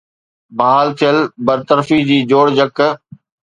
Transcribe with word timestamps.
بحال 0.61 0.87
ٿيل 1.01 1.17
برطرفي 1.51 2.01
جي 2.09 2.19
جوڙجڪ 2.35 2.83